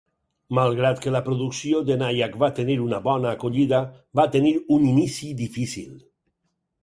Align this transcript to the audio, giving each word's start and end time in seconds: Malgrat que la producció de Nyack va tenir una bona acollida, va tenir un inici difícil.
Malgrat 0.57 1.01
que 1.01 1.11
la 1.15 1.19
producció 1.27 1.81
de 1.89 1.97
Nyack 2.03 2.39
va 2.45 2.49
tenir 2.61 2.77
una 2.85 3.01
bona 3.09 3.33
acollida, 3.37 3.83
va 4.21 4.27
tenir 4.37 4.53
un 4.77 4.87
inici 4.93 5.31
difícil. 5.45 5.93